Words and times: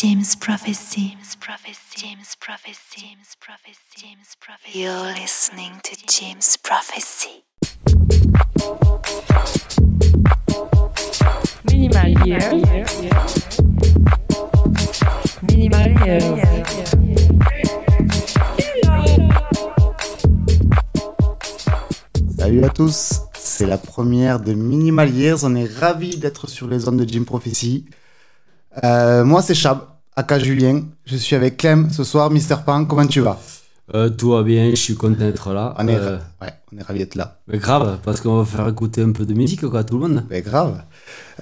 James 0.00 0.36
Prophecy. 0.36 1.08
James 1.08 1.34
Prophecy. 1.40 1.96
James 1.96 2.36
Prophecy. 2.38 3.00
James 3.00 3.34
Prophecy. 3.40 3.80
James 3.96 4.36
Prophecy. 4.38 4.78
You're 4.78 5.12
listening 5.20 5.72
to 5.82 5.96
James 6.06 6.56
Prophecy. 6.62 7.42
Minimal 11.64 12.10
Year. 12.24 12.38
Minimal 15.50 15.90
Year. 16.06 16.20
Salut 22.38 22.64
à 22.64 22.68
tous, 22.68 23.22
c'est 23.36 23.66
la 23.66 23.78
première 23.78 24.38
de 24.38 24.52
Minimal 24.52 25.10
Years. 25.10 25.38
On 25.42 25.56
est 25.56 25.68
ravis 25.68 26.18
d'être 26.18 26.46
sur 26.46 26.68
les 26.68 26.78
zones 26.78 26.98
de 26.98 27.08
Jim 27.08 27.24
Prophecy. 27.24 27.84
Euh, 28.84 29.24
moi, 29.24 29.42
c'est 29.42 29.54
Chab, 29.54 29.78
aka 30.16 30.38
Julien. 30.38 30.82
Je 31.04 31.16
suis 31.16 31.36
avec 31.36 31.56
Clem 31.56 31.90
ce 31.90 32.04
soir. 32.04 32.30
Mister 32.30 32.56
Pan, 32.64 32.84
comment 32.84 33.06
tu 33.06 33.20
vas? 33.20 33.38
Euh, 33.94 34.10
tout 34.10 34.32
va 34.32 34.42
bien, 34.42 34.68
je 34.70 34.74
suis 34.76 34.94
content 34.94 35.18
d'être 35.24 35.52
là. 35.54 35.74
on 35.78 35.88
est, 35.88 35.96
Euh, 35.96 36.18
ouais, 36.42 36.52
on 36.72 36.78
est 36.78 36.82
ravis 36.82 36.98
d'être 36.98 37.14
là. 37.14 37.38
mais 37.48 37.56
grave, 37.58 37.98
parce 38.04 38.20
qu'on 38.20 38.36
va 38.36 38.44
faire 38.44 38.68
écouter 38.68 39.00
un 39.02 39.12
peu 39.12 39.24
de 39.24 39.32
musique, 39.32 39.66
quoi, 39.66 39.82
tout 39.82 39.98
le 39.98 40.08
monde. 40.08 40.24
Mais 40.28 40.42
grave. 40.42 40.82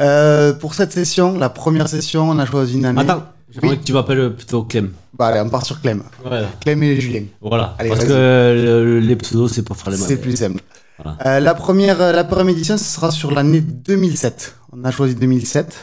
Euh, 0.00 0.52
pour 0.52 0.74
cette 0.74 0.92
session, 0.92 1.36
la 1.38 1.48
première 1.48 1.88
session, 1.88 2.30
on 2.30 2.38
a 2.38 2.46
choisi 2.46 2.78
une 2.78 2.84
année. 2.84 3.00
Attends, 3.00 3.24
j'aimerais 3.50 3.70
Oui. 3.70 3.78
que 3.80 3.84
tu 3.84 3.92
m'appelles 3.92 4.32
plutôt 4.32 4.62
Clem. 4.62 4.90
Bah, 5.18 5.26
allez, 5.26 5.40
on 5.40 5.48
part 5.48 5.66
sur 5.66 5.80
Clem. 5.80 6.04
Voilà. 6.22 6.46
Clem 6.60 6.80
et 6.84 7.00
Julien. 7.00 7.22
Voilà. 7.40 7.74
Allez, 7.80 7.88
parce 7.90 8.04
que 8.04 9.00
les 9.02 9.16
pseudos, 9.16 9.48
c'est 9.52 9.62
pour 9.62 9.76
faire 9.76 9.90
les 9.90 9.96
C'est 9.98 10.10
malins. 10.10 10.22
plus 10.22 10.36
simple. 10.36 10.60
Voilà. 11.02 11.40
La, 11.40 11.54
première, 11.54 11.98
la 11.98 12.22
première 12.24 12.54
édition, 12.54 12.78
ce 12.78 12.84
sera 12.84 13.10
sur 13.10 13.32
l'année 13.32 13.60
2007. 13.60 14.54
On 14.72 14.84
a 14.84 14.92
choisi 14.92 15.16
2007. 15.16 15.74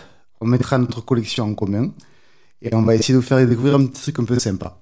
On 0.43 0.45
mettra 0.45 0.77
notre 0.77 0.99
collection 0.99 1.45
en 1.45 1.53
commun. 1.53 1.91
Et 2.61 2.75
on 2.75 2.81
va 2.81 2.95
essayer 2.95 3.13
de 3.13 3.19
vous 3.19 3.25
faire 3.25 3.45
découvrir 3.47 3.75
un 3.75 3.85
petit 3.85 4.01
truc 4.01 4.19
un 4.19 4.25
peu 4.25 4.37
sympa. 4.39 4.81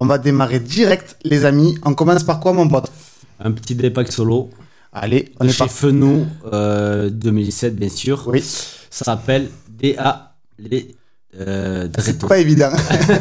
On 0.00 0.06
va 0.06 0.18
démarrer 0.18 0.60
direct, 0.60 1.16
les 1.24 1.44
amis. 1.44 1.76
On 1.84 1.94
commence 1.94 2.22
par 2.22 2.38
quoi, 2.38 2.52
mon 2.52 2.68
pote? 2.68 2.92
Un 3.40 3.50
petit 3.50 3.74
dépack 3.74 4.12
solo. 4.12 4.50
Allez, 4.92 5.32
on 5.40 5.48
est 5.48 5.50
chez 5.50 5.58
parti. 5.58 5.74
Fenou, 5.74 6.26
euh, 6.52 7.10
2007, 7.10 7.74
bien 7.74 7.88
sûr. 7.88 8.22
Oui, 8.28 8.40
Ça 8.40 9.04
s'appelle 9.04 9.50
DA 9.68 10.36
les 10.60 10.94
euh, 11.40 11.88
c'est 11.98 12.24
pas 12.24 12.38
évident. 12.38 12.70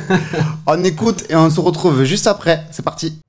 on 0.67 0.83
écoute 0.83 1.23
et 1.30 1.35
on 1.35 1.49
se 1.49 1.59
retrouve 1.59 2.03
juste 2.03 2.27
après. 2.27 2.67
C'est 2.69 2.85
parti. 2.85 3.19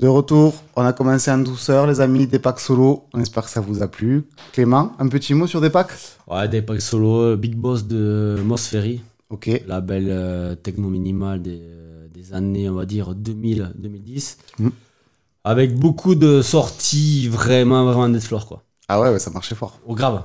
De 0.00 0.06
retour, 0.08 0.54
on 0.76 0.82
a 0.82 0.94
commencé 0.94 1.30
en 1.30 1.36
douceur, 1.38 1.86
les 1.86 2.00
amis, 2.00 2.26
des 2.26 2.38
packs 2.38 2.58
solo. 2.60 3.04
On 3.12 3.20
espère 3.20 3.44
que 3.44 3.50
ça 3.50 3.60
vous 3.60 3.82
a 3.82 3.86
plu. 3.88 4.24
Clément, 4.52 4.92
un 4.98 5.08
petit 5.08 5.34
mot 5.34 5.46
sur 5.46 5.60
des 5.60 5.68
packs 5.68 5.92
Ouais, 6.26 6.48
des 6.48 6.62
packs 6.62 6.80
solo, 6.80 7.36
Big 7.36 7.54
Boss 7.54 7.86
de 7.86 8.38
Moss 8.42 8.66
Ferry, 8.66 9.02
Ok. 9.28 9.50
label 9.66 10.06
euh, 10.08 10.54
techno 10.54 10.88
minimal 10.88 11.42
des, 11.42 11.60
des 12.14 12.32
années, 12.32 12.70
on 12.70 12.74
va 12.76 12.86
dire, 12.86 13.14
2000-2010. 13.14 14.36
Mm. 14.58 14.68
Avec 15.44 15.74
beaucoup 15.78 16.14
de 16.14 16.40
sorties 16.40 17.28
vraiment, 17.28 17.84
vraiment 17.84 18.08
d'explore, 18.08 18.46
quoi. 18.46 18.62
Ah 18.88 19.00
ouais, 19.02 19.10
ouais, 19.10 19.18
ça 19.18 19.30
marchait 19.30 19.54
fort. 19.54 19.80
Au 19.86 19.94
grave. 19.94 20.22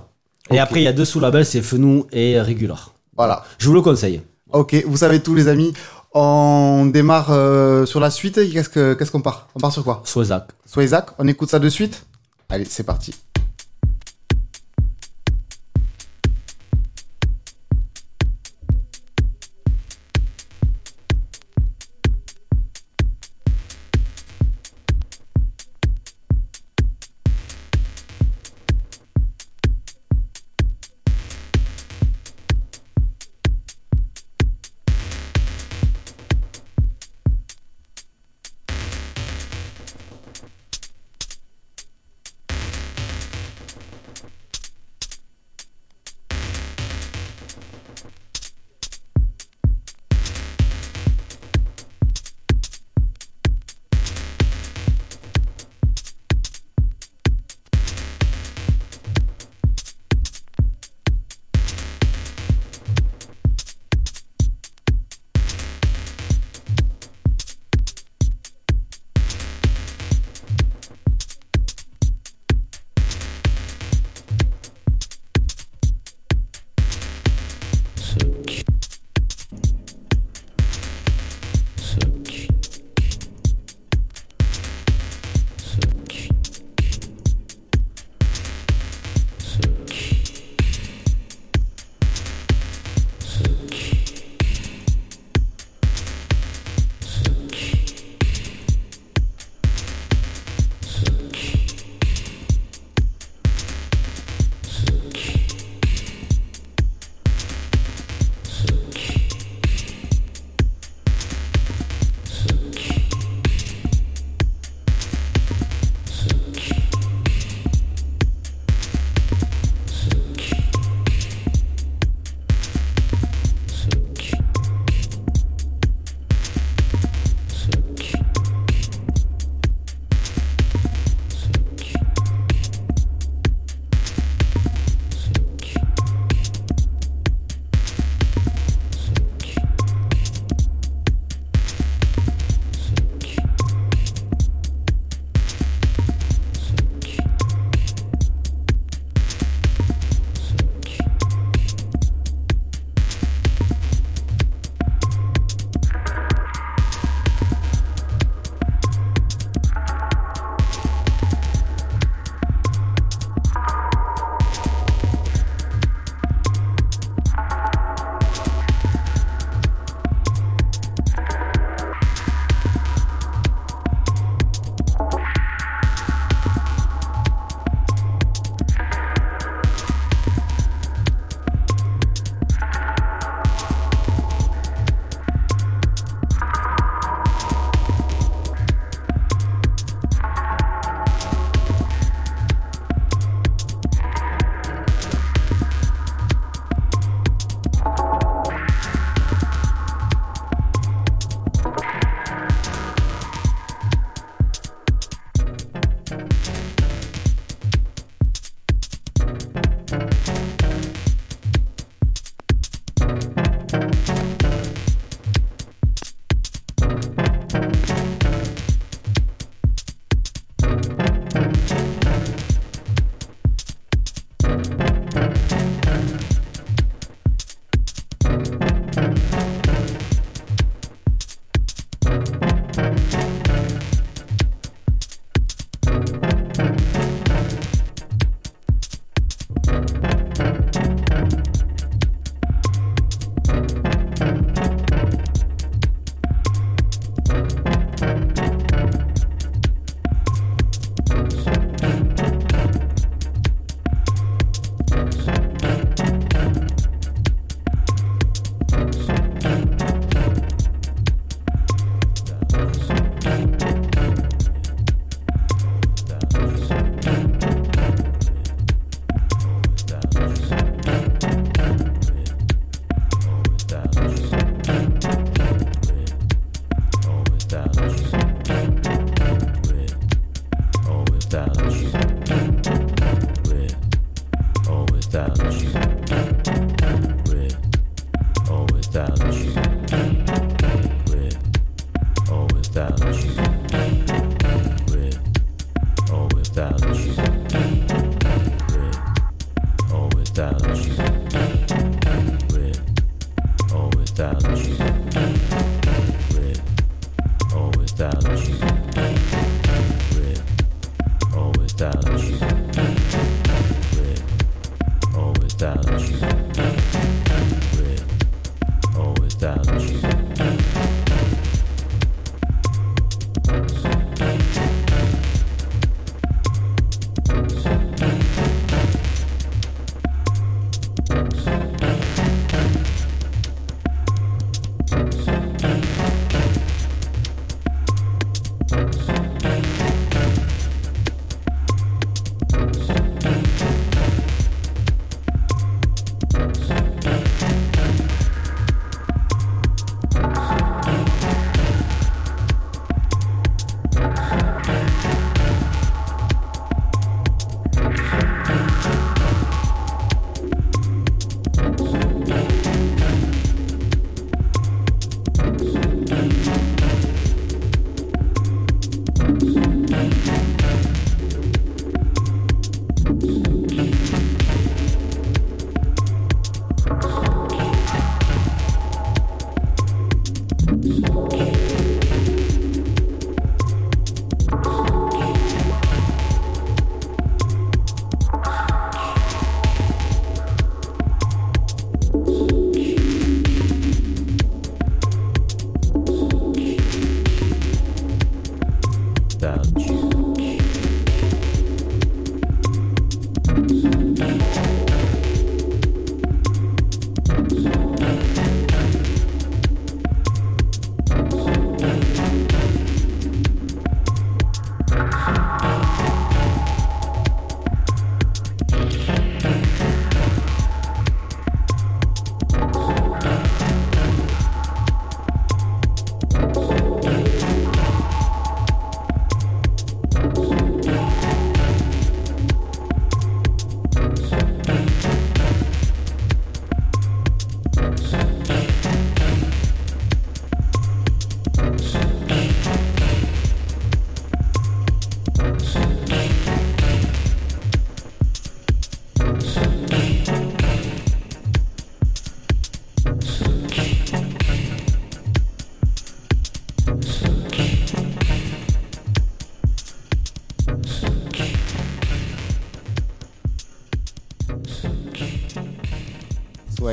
Ok. 0.49 0.55
Et 0.55 0.59
après, 0.59 0.79
il 0.79 0.83
y 0.83 0.87
a 0.87 0.93
deux 0.93 1.05
sous-labels, 1.05 1.45
c'est 1.45 1.61
Fenou 1.61 2.05
et 2.13 2.39
Regular. 2.39 2.93
Voilà. 3.17 3.43
Je 3.57 3.67
vous 3.67 3.73
le 3.73 3.81
conseille. 3.81 4.21
Ok, 4.53 4.75
vous 4.87 4.97
savez 4.97 5.21
tout, 5.21 5.35
les 5.35 5.49
amis. 5.49 5.73
On 6.17 6.85
démarre 6.85 7.31
euh, 7.31 7.85
sur 7.85 7.99
la 7.99 8.09
suite. 8.09 8.35
Qu'est-ce 8.51 8.69
que- 8.69 8.93
qu'est-ce 8.93 9.11
qu'on 9.11 9.21
part? 9.21 9.49
On 9.53 9.59
part 9.59 9.73
sur 9.73 9.83
quoi? 9.83 10.01
Soyez 10.65 10.87
Zach, 10.87 11.07
on 11.19 11.27
écoute 11.27 11.49
ça 11.49 11.59
de 11.59 11.67
suite? 11.67 12.05
Allez, 12.47 12.63
c'est 12.63 12.83
parti. 12.85 13.13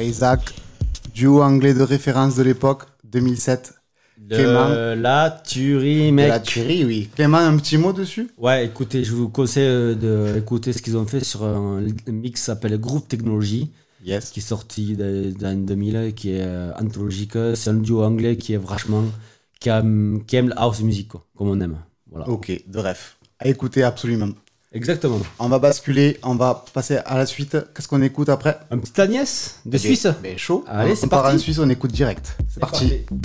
Isaac, 0.01 0.55
duo 1.15 1.43
anglais 1.43 1.75
de 1.75 1.83
référence 1.83 2.37
de 2.37 2.43
l'époque, 2.43 2.85
2007. 3.05 3.75
Clément. 4.31 4.71
De 4.71 4.95
la 4.95 5.43
tuerie, 5.45 6.07
De 6.07 6.13
mec. 6.13 6.29
la 6.29 6.41
tuerie, 6.41 6.85
oui. 6.85 7.09
Clément, 7.15 7.39
un 7.39 7.57
petit 7.59 7.77
mot 7.77 7.93
dessus? 7.93 8.31
Ouais, 8.39 8.65
écoutez, 8.67 9.05
je 9.05 9.13
vous 9.13 9.29
conseille 9.29 9.97
d'écouter 9.97 10.73
ce 10.73 10.81
qu'ils 10.81 10.97
ont 10.97 11.07
fait 11.07 11.23
sur 11.25 11.43
un 11.45 11.83
mix 12.07 12.41
qui 12.41 12.45
s'appelle 12.47 12.79
Groupe 12.79 13.09
Technology, 13.09 13.71
Yes. 14.05 14.31
qui 14.31 14.41
est 14.41 14.43
sorti 14.43 14.97
dans 14.97 15.33
dans 15.39 15.65
2000, 15.65 16.13
qui 16.15 16.31
est 16.31 16.41
euh, 16.43 16.73
anthologique. 16.81 17.33
C'est 17.55 17.71
un 17.71 17.75
duo 17.75 18.03
anglais 18.03 18.37
qui 18.37 18.55
est 18.55 18.57
vachement. 18.57 19.05
qui, 19.61 19.69
aime, 19.69 20.23
qui 20.27 20.35
aime 20.37 20.49
la 20.49 20.57
house 20.57 20.81
music, 20.83 21.09
quoi, 21.09 21.25
comme 21.37 21.49
on 21.49 21.61
aime. 21.61 21.77
Voilà. 22.11 22.29
Ok, 22.29 22.51
de 22.67 22.79
ref. 22.79 23.17
À 23.39 23.49
écouter 23.49 23.83
absolument. 23.85 24.31
Exactement. 24.75 25.21
On 25.39 25.49
va 25.49 25.59
basculer, 25.59 26.19
on 26.23 26.35
va 26.35 26.65
passer 26.73 26.97
à 27.05 27.19
la 27.19 27.27
suite. 27.27 27.57
Qu'est-ce 27.75 27.89
qu'on 27.89 28.01
écoute 28.03 28.29
après? 28.29 28.59
Un 28.71 28.79
petit 28.79 28.99
Agnès 29.01 29.57
de 29.67 29.77
Eh 29.77 29.79
Suisse. 29.79 30.05
ben- 30.05 30.17
ben, 30.23 30.39
chaud. 30.39 30.65
Allez, 30.67 30.93
on, 30.93 30.95
c'est 30.97 31.05
on 31.07 31.09
part 31.09 31.23
parti. 31.23 31.37
en 31.37 31.39
Suisse, 31.41 31.59
on 31.59 31.69
écoute 31.69 31.93
direct. 31.93 32.37
C'est 32.49 32.61
parti. 32.61 32.89
Dance. 33.11 33.19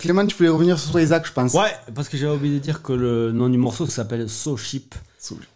Clément, 0.00 0.24
tu 0.26 0.34
voulais 0.34 0.48
revenir 0.48 0.78
sur 0.78 0.98
Isaac, 0.98 1.26
je 1.26 1.32
pense. 1.32 1.52
Ouais, 1.52 1.70
parce 1.94 2.08
que 2.08 2.16
j'avais 2.16 2.34
oublié 2.34 2.54
de 2.54 2.58
dire 2.58 2.82
que 2.82 2.94
le 2.94 3.32
nom 3.32 3.50
du 3.50 3.58
morceau 3.58 3.86
s'appelle 3.86 4.28
So 4.30 4.56
Cheap. 4.56 4.94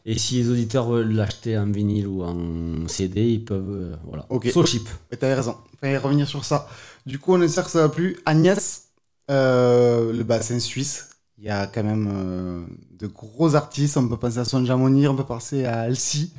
Et 0.04 0.18
si 0.18 0.36
les 0.36 0.50
auditeurs 0.50 0.86
veulent 0.86 1.14
l'acheter 1.14 1.56
en 1.56 1.64
vinyle 1.64 2.06
ou 2.06 2.22
en 2.22 2.86
CD, 2.86 3.22
ils 3.26 3.44
peuvent. 3.44 3.70
euh, 3.70 3.96
voilà. 4.06 4.26
Ok. 4.28 4.50
So 4.52 4.66
Cheap. 4.66 4.86
Mais 5.10 5.16
t'avais 5.16 5.32
raison. 5.34 5.56
Fallait 5.80 5.96
revenir 5.96 6.28
sur 6.28 6.44
ça. 6.44 6.68
Du 7.06 7.18
coup, 7.18 7.32
on 7.34 7.40
espère 7.40 7.64
que 7.64 7.70
ça 7.70 7.80
va 7.80 7.88
plu. 7.88 8.18
Agnès, 8.26 8.88
euh, 9.30 10.12
le 10.12 10.22
bassin 10.24 10.58
suisse. 10.58 11.08
Il 11.38 11.44
y 11.44 11.48
a 11.50 11.66
quand 11.66 11.82
même 11.82 12.08
euh, 12.14 12.64
de 12.98 13.06
gros 13.06 13.54
artistes. 13.54 13.96
On 13.96 14.06
peut 14.06 14.18
penser 14.18 14.38
à 14.38 14.44
Sonja 14.44 14.76
Monir, 14.76 15.10
on 15.12 15.16
peut 15.16 15.24
penser 15.24 15.64
à 15.64 15.86
Elsie. 15.88 16.34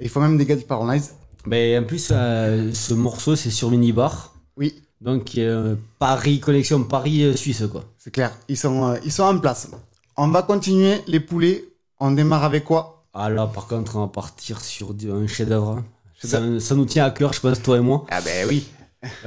Il 0.00 0.08
faut 0.08 0.20
même 0.20 0.38
des 0.38 0.46
gars 0.46 0.56
en 0.70 0.90
live. 0.90 1.04
Mais 1.46 1.76
en 1.78 1.84
plus, 1.84 2.08
euh, 2.10 2.72
ce 2.72 2.94
morceau, 2.94 3.36
c'est 3.36 3.50
sur 3.50 3.70
Minibar. 3.70 4.34
Oui, 4.56 4.82
Donc, 5.04 5.36
euh, 5.36 5.76
Paris, 5.98 6.40
connexion 6.40 6.82
Paris-Suisse, 6.82 7.64
quoi. 7.70 7.84
c'est 7.98 8.10
clair. 8.10 8.32
Ils 8.48 8.56
sont, 8.56 8.90
euh, 8.92 8.96
ils 9.04 9.12
sont 9.12 9.22
en 9.24 9.38
place. 9.38 9.68
On 10.16 10.28
va 10.28 10.42
continuer 10.42 11.02
les 11.06 11.20
poulets. 11.20 11.62
On 12.00 12.10
démarre 12.12 12.44
avec 12.44 12.64
quoi? 12.64 13.04
Ah 13.12 13.28
là, 13.28 13.46
par 13.46 13.66
contre, 13.66 13.96
on 13.96 14.00
va 14.00 14.08
partir 14.08 14.60
sur 14.62 14.94
du- 14.94 15.10
un 15.12 15.26
chef-d'œuvre. 15.26 15.82
Ça, 16.20 16.38
Chef-d'œuvre. 16.38 16.58
ça 16.58 16.74
nous 16.74 16.86
tient 16.86 17.04
à 17.04 17.10
cœur, 17.10 17.32
je 17.34 17.40
pense, 17.40 17.62
toi 17.62 17.76
et 17.76 17.80
moi. 17.80 18.06
Ah 18.10 18.20
ben 18.22 18.48
oui. 18.48 18.66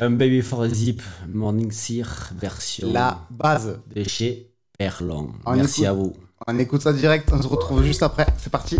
Un 0.02 0.10
Baby 0.10 0.42
for 0.42 0.64
a 0.64 0.70
Zip, 0.70 1.02
Morning 1.32 1.72
Sear, 1.72 2.32
version 2.36 2.92
La 2.92 3.20
base. 3.30 3.80
de 3.96 4.04
chez 4.04 4.50
Perlon. 4.78 5.30
On 5.46 5.56
Merci 5.56 5.82
écoute. 5.84 5.88
à 5.90 5.94
vous. 5.94 6.14
On 6.48 6.58
écoute 6.60 6.82
ça 6.82 6.92
direct. 6.94 7.30
On 7.32 7.40
se 7.42 7.48
retrouve 7.48 7.84
juste 7.84 8.02
après. 8.02 8.26
C'est 8.40 8.50
parti. 8.52 8.78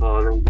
on 0.00 0.47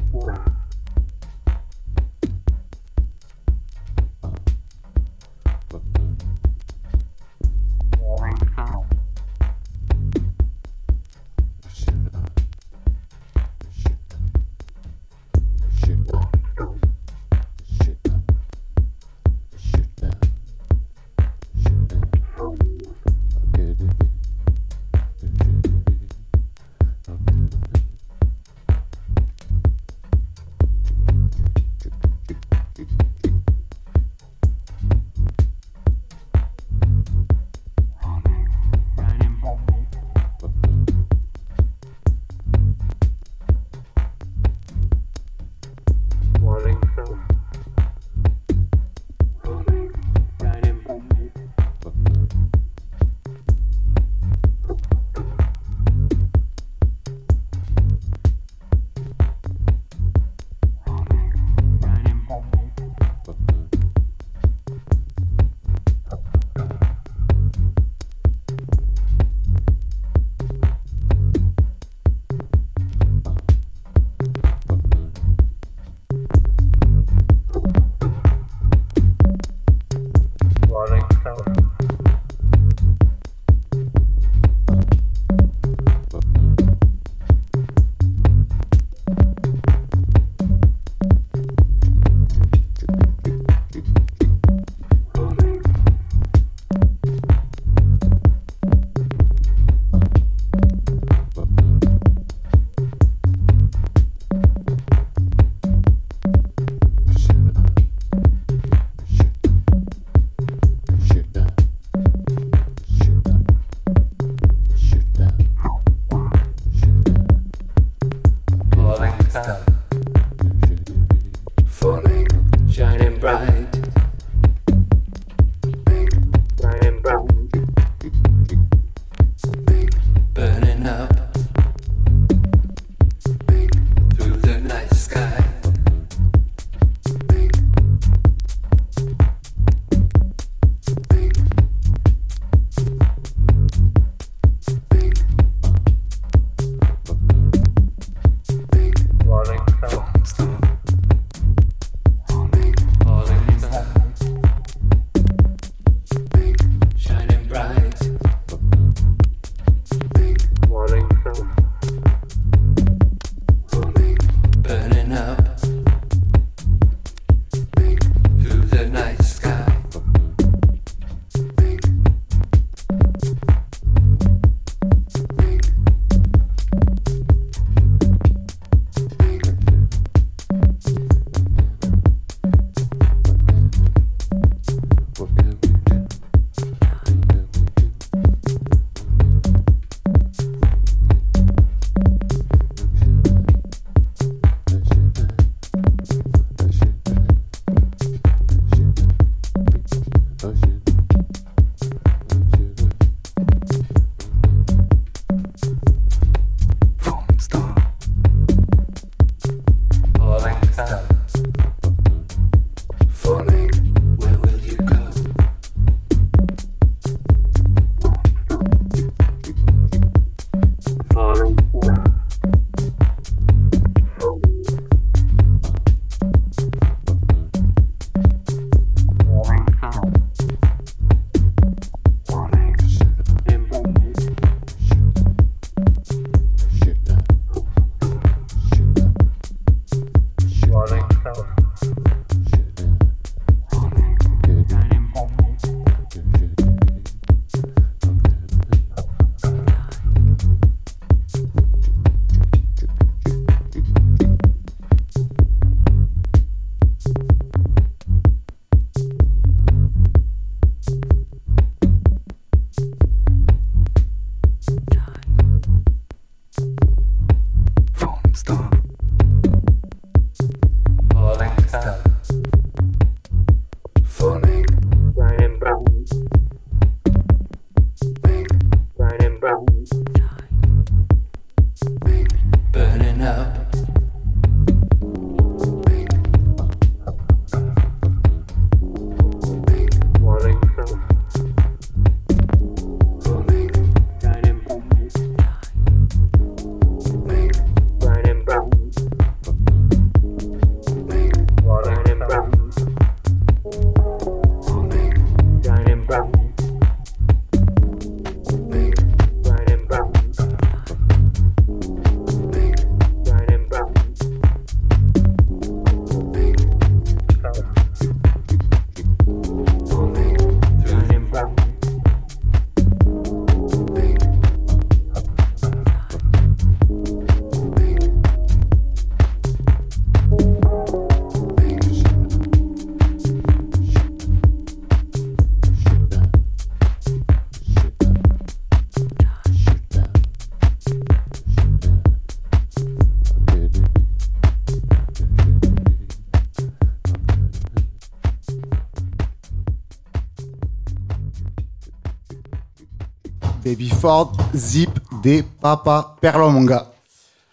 Ford, 354.09 354.33
Zip, 354.57 354.89
des 355.23 355.43
Papa 355.43 356.17
Perlon, 356.23 356.51
mon 356.51 356.63
gars. 356.65 356.91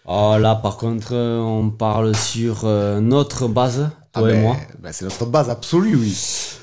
Oh 0.08 0.36
là, 0.40 0.54
par 0.54 0.78
contre, 0.78 1.08
euh, 1.12 1.38
on 1.38 1.68
parle 1.68 2.16
sur 2.16 2.62
euh, 2.64 2.98
notre 2.98 3.46
base, 3.46 3.90
toi 4.14 4.22
Ah 4.26 4.30
et 4.30 4.32
ben, 4.32 4.40
moi. 4.40 4.56
ben, 4.82 4.90
c'est 4.90 5.04
notre 5.04 5.26
base 5.26 5.50
absolue, 5.50 5.96
oui. 5.96 6.16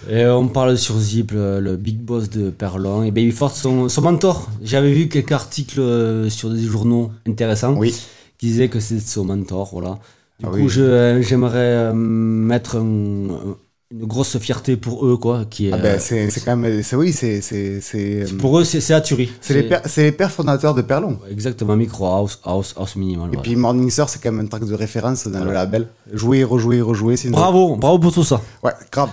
Et 0.09 0.25
on 0.25 0.47
parle 0.47 0.79
sur 0.79 0.97
Zip, 0.97 1.29
le, 1.29 1.59
le 1.59 1.75
big 1.75 1.99
boss 1.99 2.27
de 2.31 2.49
Perlon. 2.49 3.03
Et 3.03 3.11
Babyfort, 3.11 3.51
son, 3.51 3.87
son 3.87 4.01
mentor. 4.01 4.47
J'avais 4.63 4.91
vu 4.91 5.09
quelques 5.09 5.31
articles 5.31 5.79
euh, 5.79 6.27
sur 6.27 6.49
des 6.49 6.63
journaux 6.63 7.11
intéressants 7.27 7.75
Oui. 7.75 7.95
qui 8.39 8.47
disaient 8.47 8.69
que 8.69 8.79
c'est 8.79 8.99
son 8.99 9.25
mentor. 9.25 9.69
Voilà. 9.73 9.99
Du 10.39 10.47
Ah 10.47 10.49
coup, 10.49 10.55
oui. 10.55 10.69
j'aimerais 10.69 11.59
euh, 11.59 11.93
mettre 11.93 12.77
un- 12.77 13.57
une 13.95 14.07
grosse 14.07 14.37
fierté 14.39 14.75
pour 14.75 15.05
eux, 15.05 15.17
quoi. 15.17 15.45
Qui 15.49 15.67
est, 15.67 15.71
Ah 15.73 15.77
ben, 15.77 15.95
euh, 15.95 15.97
c'est 15.99 16.29
c'est 16.31 16.41
quand 16.43 16.55
même. 16.55 16.81
c'est- 16.81 16.95
Oui, 16.95 17.13
c'est. 17.13 17.41
C'est 17.41 17.79
c'est- 17.79 18.25
pour 18.39 18.57
eux, 18.59 18.63
c'est, 18.63 18.81
c'est 18.81 18.93
Aturi. 18.95 19.31
c'est 19.39 19.53
les, 19.53 19.63
pères- 19.63 19.81
c'est 19.85 20.03
les 20.03 20.11
pères 20.11 20.31
fondateurs 20.31 20.73
de 20.73 20.81
Perlon. 20.81 21.19
Exactement, 21.29 21.75
micro 21.75 22.05
house, 22.07 22.39
house, 22.43 22.73
house 22.75 22.95
minimal. 22.95 23.29
Et 23.33 23.35
ouais. 23.37 23.43
puis 23.43 23.55
Morning 23.55 23.89
Sir, 23.91 24.09
c'est 24.09 24.19
quand 24.21 24.31
même 24.31 24.45
un 24.45 24.47
track 24.49 24.65
de 24.65 24.73
référence 24.73 25.27
dans 25.27 25.43
le 25.43 25.51
label. 25.53 25.87
Jouer, 26.11 26.43
rejouer, 26.43 26.81
rejouer. 26.81 27.17
c'est 27.17 27.27
une- 27.27 27.33
Bravo, 27.33 27.75
bravo 27.75 27.99
pour 27.99 28.13
tout 28.13 28.23
ça. 28.23 28.41
Ouais, 28.63 28.71
grave. 28.91 29.09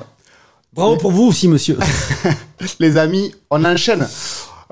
Bravo 0.72 0.96
pour 0.96 1.10
vous 1.12 1.24
aussi, 1.24 1.46
monsieur. 1.48 1.76
Les 2.80 2.96
amis, 2.96 3.34
on 3.50 3.64
enchaîne. 3.64 4.02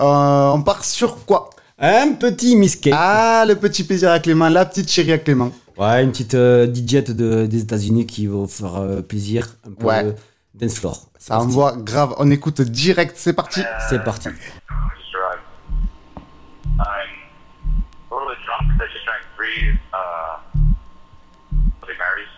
Euh, 0.01 0.51
on 0.55 0.63
part 0.63 0.85
sur 0.85 1.25
quoi? 1.27 1.51
Un 1.79 2.13
petit 2.13 2.57
misquet. 2.57 2.91
Ah, 2.95 3.45
le 3.47 3.57
petit 3.57 3.85
plaisir 3.85 4.11
à 4.11 4.19
Clément, 4.21 4.49
la 4.49 4.65
petite 4.65 4.91
chérie 4.91 5.13
à 5.13 5.19
Clément. 5.19 5.51
Ouais, 5.79 6.03
une 6.03 6.11
petite 6.11 6.35
euh, 6.35 6.67
DJ 6.67 7.05
de, 7.05 7.47
des 7.47 7.63
États-Unis 7.63 8.07
qui 8.07 8.27
va 8.27 8.35
vous 8.35 8.47
faire 8.49 8.75
euh, 8.77 9.01
plaisir. 9.01 9.47
Un 9.67 9.73
peu 9.73 9.87
Ouais. 9.87 10.15
dance 10.55 10.79
floor. 10.81 10.97
C'est 11.19 11.29
Ça 11.29 11.35
parti. 11.35 11.47
envoie 11.49 11.73
grave. 11.77 12.15
On 12.19 12.31
écoute 12.31 12.61
direct, 12.63 13.17
c'est 13.17 13.33
parti. 13.33 13.63
C'est 13.89 14.03
parti. 14.03 14.29
a 14.29 14.33
little 18.11 18.29
bit 18.35 18.41
drunk 18.47 18.63
because 18.73 18.89
I 18.89 18.93
just 18.93 19.05
drank 19.05 19.23
three 19.37 19.79
uh, 19.93 20.39
Bloody 21.81 21.99
Marys. 22.01 22.33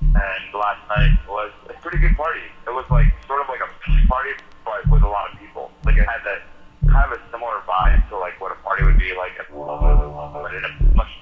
And 0.00 0.42
last 0.54 0.80
night 0.88 1.12
was 1.28 1.52
a 1.68 1.74
pretty 1.82 1.98
good 1.98 2.16
party. 2.16 2.40
It 2.66 2.70
was 2.72 2.86
like 2.90 3.12
sort 3.28 3.42
of 3.42 3.48
like 3.48 3.60
a 3.60 3.68
party, 4.08 4.30
but 4.64 4.80
with 4.90 5.02
a 5.02 5.08
lot 5.08 5.30
of 5.32 5.38
people. 5.38 5.70
Like 5.84 5.96
it 5.98 6.06
had 6.08 6.24
that 6.24 6.42
kind 6.90 7.12
of 7.12 7.18
a 7.18 7.20
similar 7.30 7.60
vibe 7.68 8.08
to 8.08 8.16
like 8.18 8.40
what 8.40 8.50
a 8.52 8.58
party 8.64 8.84
would 8.84 8.98
be 8.98 9.12
like, 9.14 9.38
at, 9.38 9.46
but 9.52 10.54
in 10.54 10.64
a 10.64 10.72
much 10.96 11.12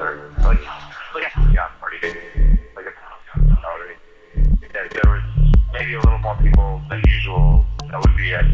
like 0.00 0.16
like 0.44 0.60
like 1.14 1.26
a 1.26 1.30
party, 1.78 1.98
like 2.76 2.86
a 2.86 2.92
party. 3.60 3.94
Yeah, 4.34 4.88
there 4.88 5.12
was 5.12 5.22
maybe 5.72 5.94
a 5.94 6.00
little 6.00 6.18
more 6.18 6.36
people 6.36 6.80
than 6.88 7.02
usual. 7.06 7.66
That 7.90 8.00
would 8.00 8.16
be 8.16 8.30
it. 8.30 8.44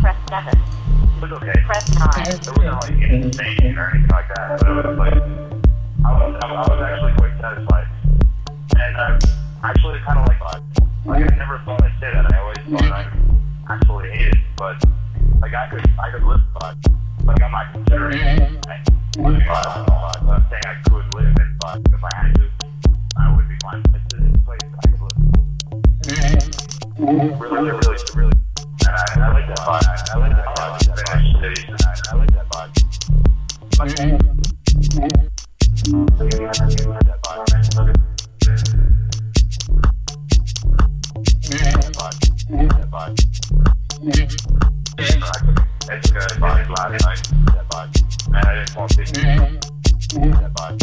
Press 0.00 0.16
7. 0.28 0.54
It 0.54 1.22
was 1.22 1.32
okay. 1.32 1.60
Press 1.66 1.90
9. 1.98 2.08
It 2.28 2.46
wasn't 2.56 2.82
like 2.82 3.10
insane 3.10 3.78
or 3.78 3.90
anything 3.90 4.10
like 4.10 4.28
that, 4.36 4.60
but 4.60 4.68
it 4.68 4.86
was 4.86 4.98
like 4.98 5.14
I 5.14 6.12
was, 6.12 6.40
I 6.40 6.46
was 6.52 6.82
actually 6.82 7.14
quite 7.18 7.40
satisfied, 7.40 7.88
and 8.76 8.96
I 8.96 9.18
actually 9.64 9.98
kind 10.00 10.18
of 10.20 10.26
like. 10.28 10.38
Like 11.06 11.32
I 11.32 11.36
never 11.36 11.58
thought 11.64 11.82
I'd 11.82 11.92
say 12.00 12.12
that. 12.12 12.32
I 12.34 12.38
always 12.38 12.58
thought 12.68 12.92
I 12.92 13.10
actually 13.70 14.10
hated, 14.10 14.38
but 14.56 14.76
like 15.40 15.54
I 15.54 15.68
could 15.70 15.84
I 15.98 16.10
could 16.10 16.24
live 16.24 16.40
by. 16.60 16.70
it. 16.70 16.76
Like 17.24 17.42
I'm 17.42 17.52
not 17.52 17.72
considering 17.72 18.18
it. 18.18 18.60
but 19.16 19.24
I'm 19.24 20.44
saying 20.50 20.62
I 20.64 20.82
could 20.84 20.92
live 21.14 21.34
but 21.60 21.80
if 21.92 22.04
I 22.04 22.14
had 22.14 22.34
to, 22.36 22.50
I 23.16 23.36
would 23.36 23.48
be 23.48 23.56
fine. 23.62 23.82
It's 23.94 24.14
a 24.14 24.16
place 24.44 24.60
I 24.62 24.90
live. 25.02 25.18
Really, 26.98 27.70
really, 27.70 27.98
really. 28.14 28.32
And 28.86 28.94
I, 28.94 29.04
I 29.16 29.32
like 29.32 29.46
that 29.48 29.58
vibe. 29.58 29.86
I, 29.86 29.96
I 30.12 30.18
like 30.18 30.34
that 30.36 30.48
vibe. 30.56 30.78
Spanish 30.98 31.32
cities. 31.40 31.76
I, 31.84 31.92
I 32.10 32.14
like 32.16 32.32
that 32.32 32.46
vibe. 32.48 32.72
Like, 33.78 34.00
I 34.00 34.04
like 34.04 34.18
that 37.04 37.20
vibe. 37.22 37.46
That 37.48 37.62
vibe. 41.90 42.16
That 42.68 42.90
vibe. 42.90 44.77
I 44.98 45.04
took 46.00 46.16
a 46.16 46.26
vibe 46.40 46.68
last 46.70 47.04
night. 47.04 47.22
That 47.54 47.66
vibe. 47.70 47.94
And 48.26 48.36
I 48.36 48.54
didn't 48.56 48.74
want 48.76 48.90
to. 48.90 48.96
That 48.98 50.52
vibe. 50.54 50.78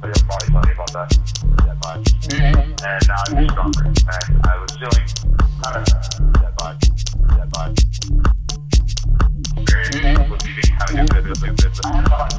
But 0.00 0.08
he'll 0.12 0.24
probably 0.28 0.48
tell 0.48 0.60
me 0.60 0.72
about 0.72 0.92
that. 0.92 1.08
That 1.64 1.76
vibe. 1.80 2.04
And 2.84 3.00
now 3.08 3.16
I'm 3.28 3.32
just 3.32 3.52
stronger. 3.52 3.84
And 3.86 3.96
I 4.44 4.60
was 4.60 4.72
feeling 4.76 5.08
kind 5.62 5.76
of 5.76 5.84
that 6.34 6.52
vibe. 6.58 6.80
That 7.28 7.48
vibe. 7.48 7.76
Experience 9.56 10.30
was 10.30 10.40
leaving 10.44 10.68
kind 10.76 11.00
of 11.00 11.04
good, 11.08 11.24
good, 11.24 11.40
good, 11.40 11.56
good. 11.56 11.72
But 11.72 11.86
I 11.86 11.88
had 11.96 12.04
fun. 12.10 12.30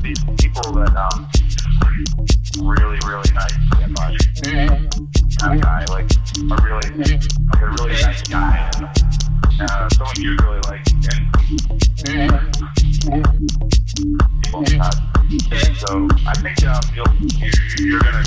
These 0.00 0.22
people 0.38 0.66
that, 0.74 0.94
um, 0.94 1.26
really, 2.62 2.98
really 3.06 3.30
nice. 3.34 3.56
Guy, 5.42 5.84
like, 5.86 6.10
a 6.10 6.56
really, 6.62 6.88
like 7.00 7.62
a 7.62 7.66
really 7.66 7.96
nice 8.02 8.22
guy. 8.22 8.70
And, 8.78 8.88
uh, 9.60 9.88
someone 9.90 10.16
you 10.18 10.36
really 10.42 10.60
like. 10.68 10.86
And 12.08 12.32
people. 14.42 14.64
So 15.86 16.08
I 16.26 16.34
think 16.34 16.64
um, 16.66 16.82
you're 17.78 18.00
gonna, 18.00 18.22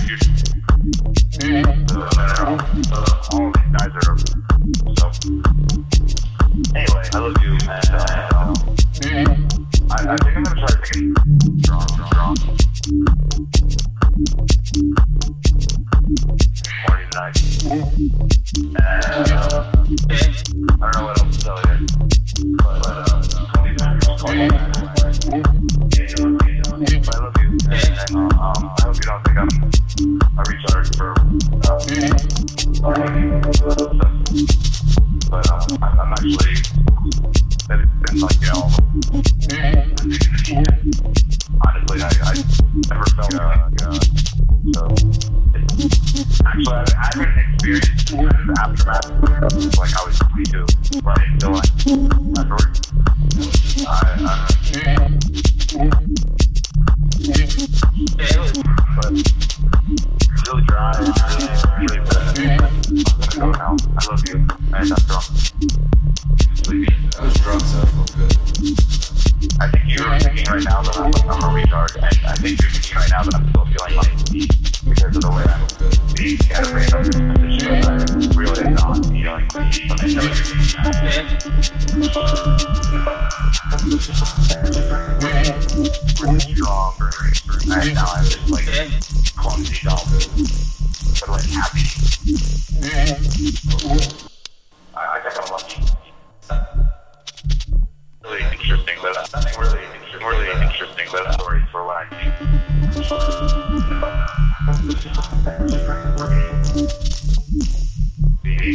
The 105.06 105.12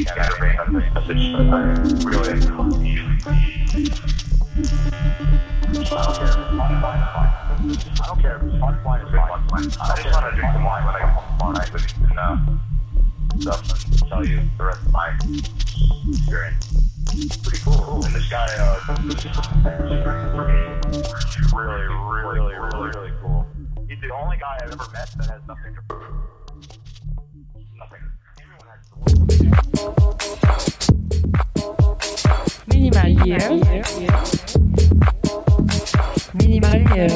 scattering 0.07 0.59
of 0.61 0.67
the 0.67 0.73
message 0.79 1.33
that 1.33 1.49
I 1.51 1.63
really, 2.07 2.30
He's 23.89 24.01
the 24.01 24.11
only 24.15 24.37
guy 24.37 24.57
I've 24.63 24.73
ever 24.73 24.89
met 24.93 25.09
that 25.17 25.27
has 25.31 25.41
nothing 25.49 25.75
to 25.75 25.83
prove. 25.89 26.15
Nothing. 27.77 28.05
Minimal 32.69 33.09
years. 33.27 33.49
Minimal 36.35 36.81
years. 36.97 37.13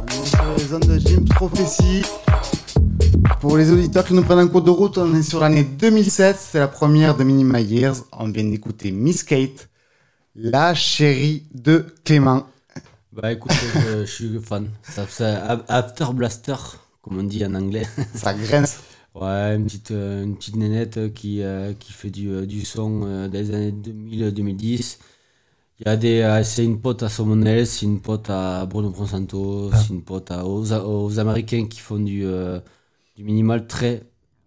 On 0.00 0.06
est 0.08 0.26
sur 0.26 0.54
les 0.56 0.64
zones 0.64 0.80
de 0.80 0.98
Jim 0.98 1.24
Prophecy. 1.34 2.02
Pour 3.40 3.56
les 3.56 3.70
auditeurs 3.70 4.04
qui 4.04 4.14
nous 4.14 4.22
prennent 4.22 4.40
un 4.40 4.48
cours 4.48 4.62
de 4.62 4.70
route, 4.70 4.98
on 4.98 5.14
est 5.14 5.22
sur 5.22 5.40
l'année 5.40 5.62
2007. 5.62 6.36
C'est 6.38 6.58
la 6.58 6.66
première 6.68 7.16
de 7.16 7.22
Minima 7.24 7.60
Years. 7.60 8.04
On 8.12 8.28
vient 8.28 8.44
d'écouter 8.44 8.90
Miss 8.90 9.22
Kate, 9.22 9.68
la 10.40 10.74
chérie 10.74 11.44
de 11.52 11.86
Clément. 12.04 12.46
Bah 13.12 13.32
écoute, 13.32 13.52
je, 13.74 14.04
je 14.04 14.10
suis 14.10 14.38
fan. 14.40 14.68
Ça, 14.82 15.06
ça- 15.08 15.64
After 15.68 16.06
Blaster, 16.14 16.54
comme 17.02 17.18
on 17.18 17.22
dit 17.24 17.44
en 17.44 17.54
anglais. 17.54 17.86
Ça 18.14 18.34
grince. 18.34 18.78
Ouais, 19.14 19.56
une 19.56 19.64
petite, 19.64 19.90
euh, 19.90 20.22
une 20.22 20.36
petite 20.36 20.56
nénette 20.56 21.12
qui, 21.14 21.42
euh, 21.42 21.72
qui 21.72 21.92
fait 21.92 22.10
du, 22.10 22.30
euh, 22.30 22.46
du 22.46 22.64
son 22.64 23.28
des 23.28 23.52
années 23.54 23.72
2000-2010. 23.72 24.98
Il 25.80 25.86
y 25.86 25.90
a 25.90 25.96
des, 25.96 26.20
euh, 26.20 26.44
c'est 26.44 26.64
une 26.64 26.80
pote 26.80 27.02
à 27.02 27.08
Somonel, 27.08 27.66
c'est 27.66 27.86
une 27.86 28.00
pote 28.00 28.30
à 28.30 28.66
Bruno 28.66 28.90
Monsanto, 28.90 29.70
c'est 29.72 29.88
une 29.90 30.02
pote 30.02 30.30
à- 30.30 30.44
aux, 30.46 30.72
aux 30.72 31.18
Américains 31.18 31.66
qui 31.66 31.80
font 31.80 31.98
du, 31.98 32.24
du 33.16 33.24
minimal 33.24 33.66
très, 33.66 34.02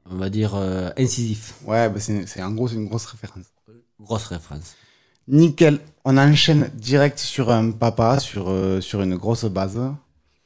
on 0.09 0.15
va 0.17 0.29
dire, 0.29 0.55
incisif. 0.97 1.55
Ouais, 1.65 1.89
bah 1.89 1.99
c'est 1.99 2.25
c'est- 2.27 2.41
en 2.43 2.51
gros, 2.51 2.67
c'est 2.67 2.75
une 2.75 2.87
grosse 2.87 3.05
référence. 3.05 3.45
Grosse 3.99 4.25
référence. 4.25 4.75
Nickel. 5.27 5.79
On 6.03 6.17
enchaîne 6.17 6.69
direct 6.73 7.19
sur 7.19 7.51
un 7.51 7.71
papa, 7.71 8.19
sur, 8.19 8.45
euh, 8.49 8.81
sur 8.81 9.01
une 9.01 9.15
grosse 9.15 9.45
base. 9.45 9.79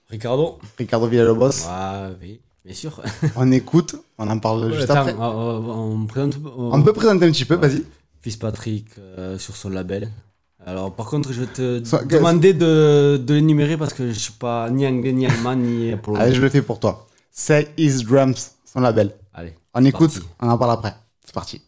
Ricardo 0.09 0.59
Ricardo 0.77 1.07
Villalobos. 1.07 1.65
Ouais, 1.65 2.09
oui, 2.21 2.41
bien 2.65 2.73
sûr. 2.73 3.01
On 3.37 3.51
écoute, 3.51 3.95
on 4.17 4.29
en 4.29 4.37
parle 4.39 4.71
juste 4.73 4.89
Attends, 4.89 5.01
après. 5.01 5.15
on, 5.17 6.05
présente. 6.05 6.37
On 6.57 6.81
peut 6.83 6.93
présenter 6.93 7.25
un 7.25 7.31
petit 7.31 7.45
peu, 7.45 7.55
vas-y. 7.55 7.83
Fils 8.21 8.35
Patrick 8.37 8.87
euh, 8.99 9.37
sur 9.37 9.55
son 9.55 9.69
label. 9.69 10.11
Alors, 10.65 10.93
par 10.93 11.05
contre, 11.07 11.31
je 11.31 11.41
vais 11.41 11.47
te 11.47 11.83
Soit- 11.85 12.05
demander 12.05 12.53
de, 12.53 13.21
de 13.23 13.33
l'énumérer 13.35 13.77
parce 13.77 13.93
que 13.93 14.07
je 14.11 14.17
suis 14.19 14.33
pas 14.33 14.69
ni 14.69 14.85
anglais, 14.85 15.11
ni 15.13 15.25
allemand, 15.25 15.55
ni 15.55 15.95
polonais. 16.03 16.23
Allez, 16.25 16.35
je 16.35 16.41
le 16.41 16.49
fais 16.49 16.61
pour 16.61 16.79
toi. 16.79 17.07
Say 17.31 17.69
His 17.77 18.03
Drums, 18.03 18.55
son 18.65 18.81
label. 18.81 19.15
Allez, 19.33 19.53
On 19.73 19.83
écoute, 19.85 20.13
parti. 20.13 20.27
on 20.41 20.49
en 20.49 20.57
parle 20.57 20.71
après. 20.71 20.95
C'est 21.23 21.33
parti. 21.33 21.61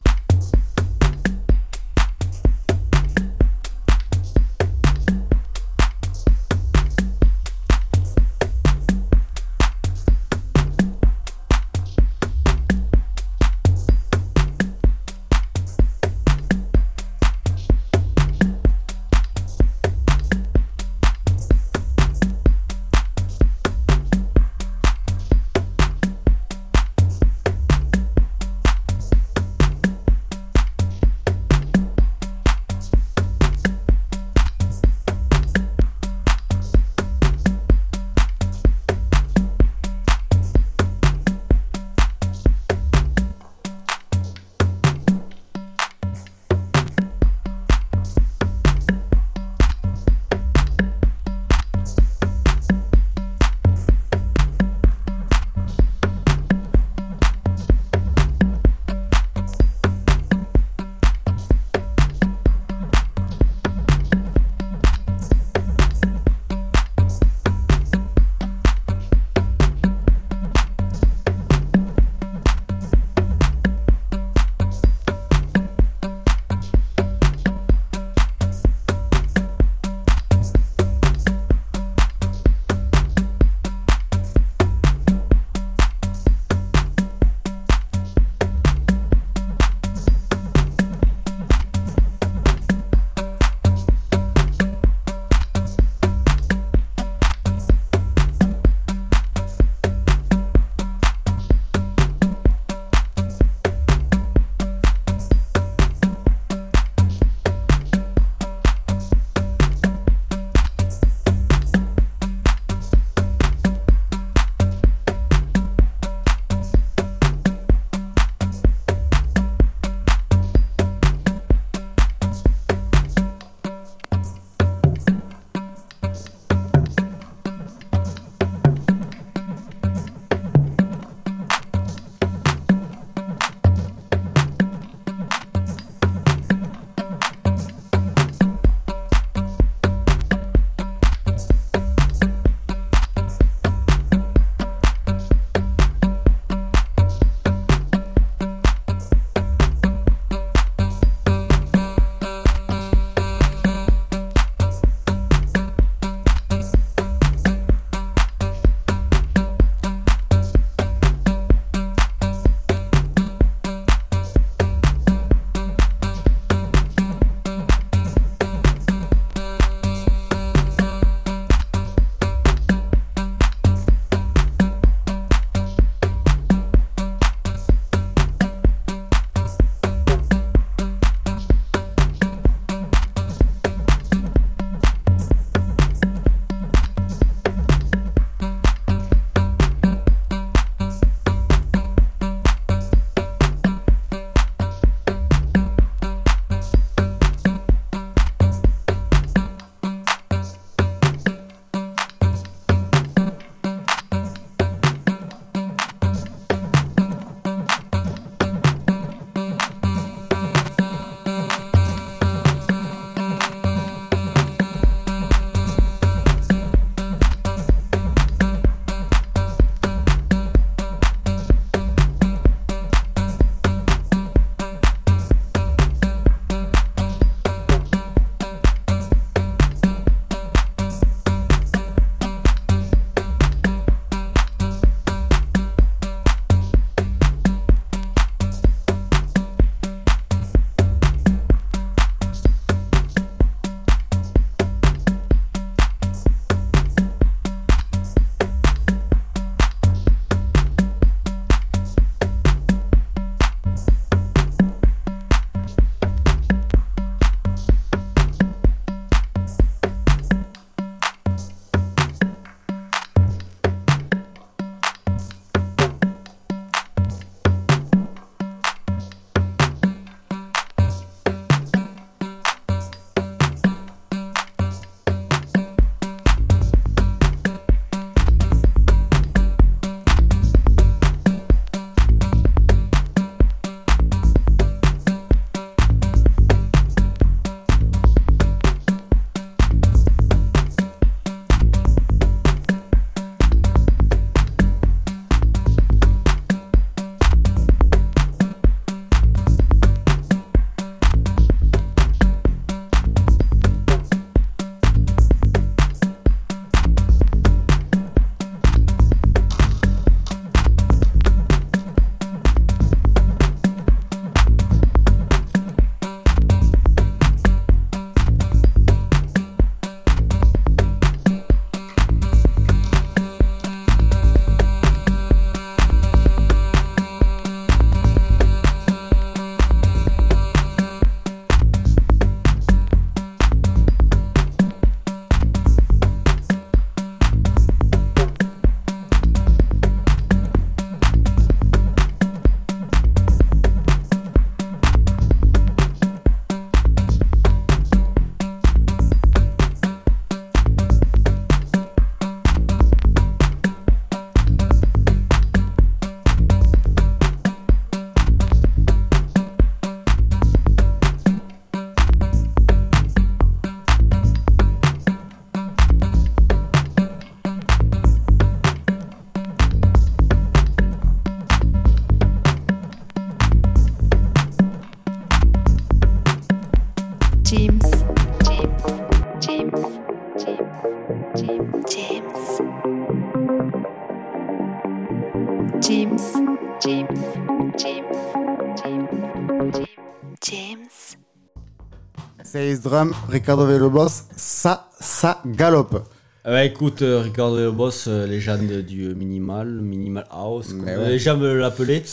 Ricardo 393.30 393.66
Villalobos, 393.66 394.24
ça, 394.36 394.90
ça 395.00 395.42
galope. 395.46 396.04
Ah 396.44 396.52
bah, 396.52 396.64
écoute, 396.64 397.02
euh, 397.02 397.20
Ricardo 397.20 397.72
Boss, 397.74 398.06
euh, 398.08 398.26
légende 398.26 398.72
du 398.82 399.14
minimal, 399.16 399.68
minimal 399.68 400.26
house, 400.32 400.70
comme 400.70 400.86
ouais. 400.86 401.10
les 401.10 401.20
gens 401.20 401.38
veulent 401.38 401.60
l'appeler. 401.60 402.04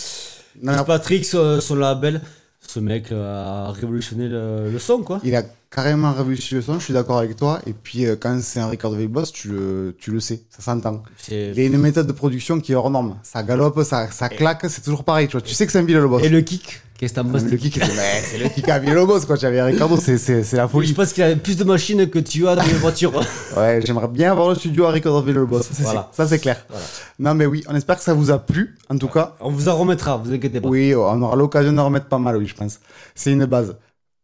Non, 0.61 0.75
non, 0.77 0.85
Patrick, 0.85 1.25
son, 1.25 1.61
label, 1.77 2.20
ce 2.61 2.81
mec 2.81 3.12
euh, 3.12 3.68
a 3.68 3.70
révolutionné 3.70 4.29
le, 4.29 4.70
le 4.72 4.79
son, 4.81 5.03
quoi. 5.03 5.20
il 5.22 5.37
a 5.37 5.45
carrément 5.75 6.14
son, 6.14 6.79
je 6.79 6.85
suis 6.85 6.95
d'accord 6.95 7.18
avec 7.18 7.37
toi. 7.37 7.61
Et 7.66 7.72
puis, 7.72 8.07
euh, 8.07 8.16
quand 8.18 8.39
c'est 8.41 8.61
un 8.61 8.68
Ricardo 8.68 8.97
Villalobos, 8.97 9.27
tu 9.33 9.49
le, 9.49 9.97
tu 9.99 10.11
le 10.12 10.20
sais, 10.20 10.43
ça 10.49 10.62
s'entend. 10.62 11.03
Il 11.31 11.59
a 11.59 11.64
une 11.64 11.79
méthode 11.79 12.07
de 12.07 12.12
production 12.12 12.61
qui 12.61 12.72
est 12.72 12.75
hors 12.77 12.91
norme. 12.91 13.16
Ça 13.22 13.43
galope, 13.43 13.83
ça, 13.83 14.09
ça 14.11 14.29
claque, 14.29 14.64
c'est 14.68 14.83
toujours 14.83 15.03
pareil. 15.05 15.27
Tu, 15.27 15.33
vois. 15.33 15.41
tu 15.43 15.53
sais 15.55 15.66
que 15.66 15.72
c'est 15.72 15.79
un 15.79 15.83
Villalobos. 15.83 16.20
Et 16.20 16.29
le 16.29 16.43
kick, 16.43 16.81
qu'est-ce 16.97 17.14
que 17.14 17.20
t'en 17.20 17.25
penses? 17.29 17.43
Le 17.43 17.57
kick, 17.57 17.81
c'est 17.83 18.39
le 18.39 18.49
kick 18.49 18.68
à 18.68 18.79
Villalobos, 18.79 19.20
quoi. 19.27 19.37
Tu 19.37 19.47
avais 19.47 19.61
Ricardo, 19.62 19.97
c'est, 19.97 20.16
c'est, 20.16 20.45
c'est 20.45 20.57
la 20.57 20.66
Je 20.66 20.70
folie. 20.70 20.93
pense 20.93 21.12
qu'il 21.12 21.25
a 21.25 21.35
plus 21.35 21.57
de 21.57 21.64
machines 21.64 22.09
que 22.09 22.20
tu 22.20 22.47
as 22.47 22.55
dans 22.55 22.62
les 22.62 22.75
voitures. 22.75 23.12
Ouais, 23.57 23.81
j'aimerais 23.85 24.09
bien 24.09 24.33
avoir 24.33 24.49
le 24.49 24.57
studio 24.57 24.85
à 24.87 24.91
Ricardo 24.91 25.22
Villalobos. 25.22 25.61
Voilà. 25.81 26.09
ça, 26.12 26.27
c'est 26.27 26.39
clair. 26.39 26.64
Voilà. 26.68 26.85
Non, 27.18 27.35
mais 27.35 27.47
oui, 27.47 27.64
on 27.68 27.75
espère 27.75 27.97
que 27.97 28.03
ça 28.03 28.14
vous 28.14 28.31
a 28.31 28.39
plu, 28.39 28.77
en 28.89 28.99
tout 28.99 29.09
cas. 29.09 29.37
On 29.41 29.51
vous 29.51 29.68
en 29.68 29.77
remettra, 29.77 30.16
vous 30.16 30.33
inquiétez 30.33 30.61
pas. 30.61 30.68
Oui, 30.68 30.95
on 30.95 31.22
aura 31.22 31.37
l'occasion 31.37 31.72
d'en 31.72 31.85
remettre 31.85 32.07
pas 32.07 32.18
mal, 32.18 32.37
oui, 32.37 32.47
je 32.47 32.55
pense. 32.55 32.81
C'est 33.14 33.33
une 33.33 33.45
base. 33.47 33.77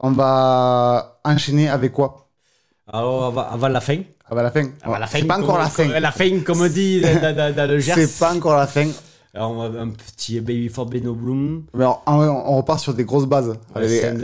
On 0.02 0.12
va 0.12 1.20
enchaîner 1.24 1.68
avec 1.68 1.92
quoi? 1.92 2.28
Alors, 2.90 3.26
avant, 3.26 3.42
avant 3.42 3.68
la 3.68 3.80
fin. 3.82 4.00
Avant 4.26 4.42
la 4.42 4.50
fin. 4.50 4.70
Avant 4.82 4.98
la 4.98 5.06
fin. 5.06 5.18
C'est 5.20 5.26
pas 5.26 5.38
encore 5.38 5.58
la 5.58 5.68
fin. 5.68 6.00
La 6.00 6.10
fin, 6.10 6.40
comme 6.40 6.62
on 6.62 6.68
dit 6.68 7.02
dans, 7.02 7.70
le 7.70 7.78
Gers. 7.78 7.94
C'est 7.94 8.18
pas 8.18 8.34
encore 8.34 8.56
la 8.56 8.66
fin. 8.66 8.88
Alors, 9.34 9.50
on 9.50 9.68
va 9.68 9.80
un 9.80 9.90
petit 9.90 10.40
Baby 10.40 10.70
for 10.70 10.86
Beno 10.86 11.14
Bloom. 11.14 11.66
Mais 11.74 11.84
on, 11.84 12.56
repart 12.56 12.80
sur 12.80 12.94
des 12.94 13.04
grosses 13.04 13.26
bases. 13.26 13.50
Ouais. 13.76 13.86
c'est 13.86 14.16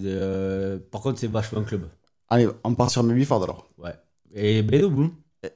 des, 0.00 0.08
euh, 0.10 0.78
Par 0.90 1.02
contre, 1.02 1.20
c'est 1.20 1.30
vachement 1.30 1.62
club. 1.62 1.82
allez, 2.30 2.48
on 2.64 2.74
part 2.74 2.90
sur 2.90 3.02
Maybe 3.04 3.24
Ford 3.24 3.42
alors. 3.44 3.68
Ouais. 3.78 3.94
Et 4.34 4.62
Beno 4.62 4.88
Bloom, 4.88 5.10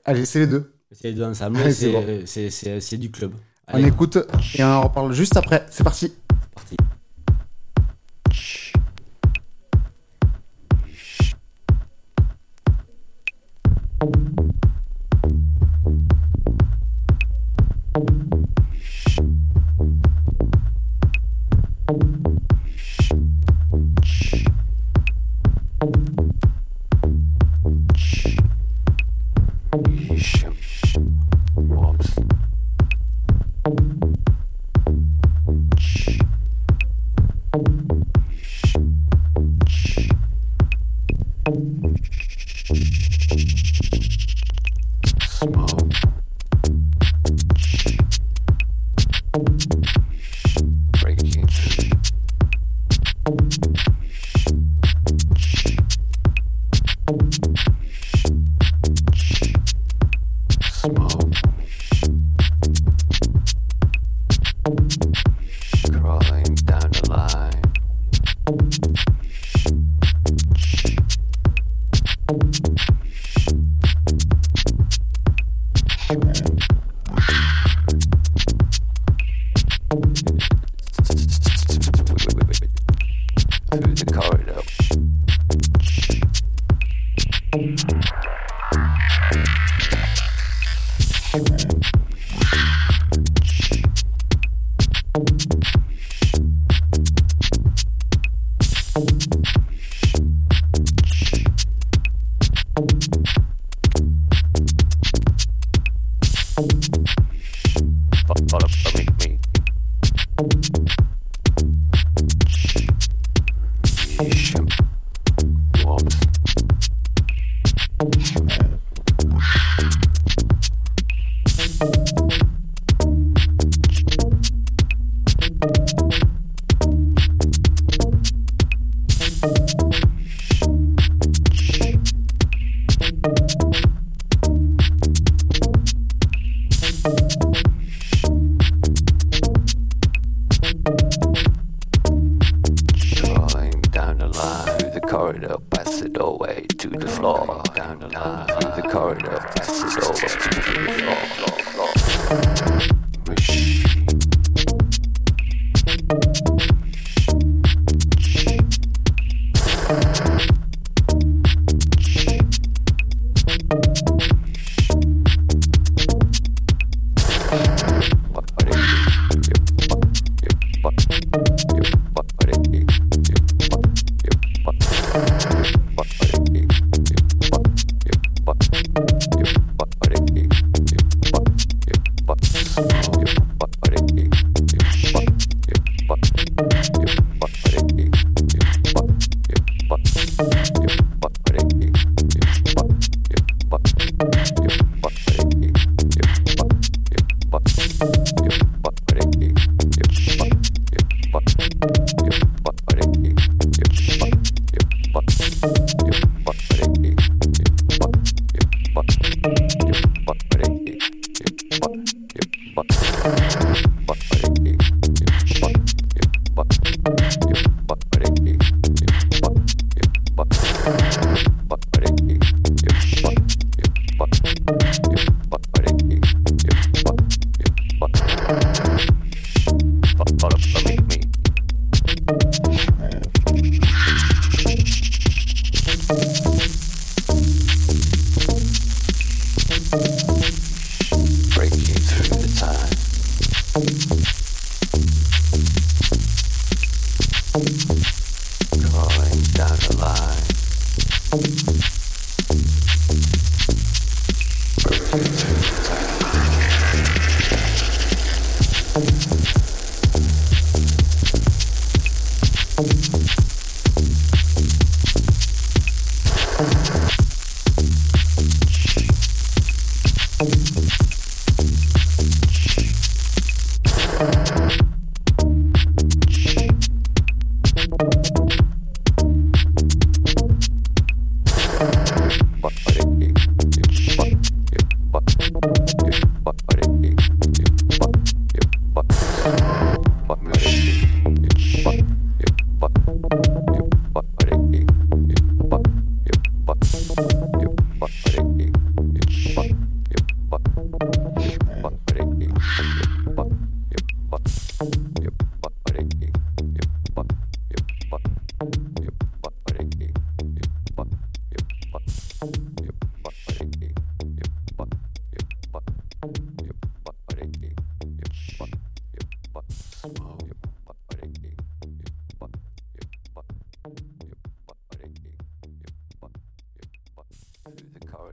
Allez, 0.05 0.27
c'est 0.27 0.41
les 0.41 0.47
deux. 0.47 0.71
c'est 0.93 1.09
les 1.09 1.15
deux 1.15 1.25
ensemble, 1.25 1.59
c'est 1.73 1.91
bon. 1.91 2.05
du 2.99 3.11
club. 3.11 3.33
On 3.73 3.85
écoute 3.85 4.19
et 4.55 4.63
on 4.63 4.69
en 4.69 4.83
reparle 4.83 5.13
juste 5.13 5.37
après. 5.37 5.65
C'est 5.71 5.85
parti. 5.85 6.13
parti. 6.55 6.77
you 102.81 103.30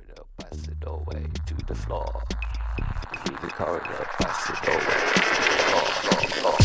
corridor, 0.08 0.24
past 0.38 0.66
the 0.66 0.76
doorway 0.76 1.26
to 1.46 1.56
the 1.66 1.76
floor. 1.76 2.24
Through 3.26 3.38
the 3.42 3.54
corridor, 3.54 4.08
past 4.20 4.48
the 4.48 4.54
doorway 4.66 4.84
to 4.84 5.30
the 5.30 6.28
floor. 6.34 6.58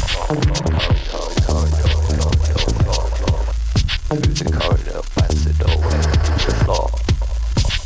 Through 4.08 4.34
the 4.34 4.44
corridor, 4.58 5.00
past 5.14 5.38
the 5.44 5.52
doorway 5.64 6.02
to 6.02 6.32
the 6.46 6.54
floor. 6.64 6.88